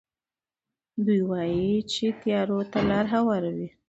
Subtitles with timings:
[1.05, 3.67] دوی وايي چې تیارو ته لارې هواروي.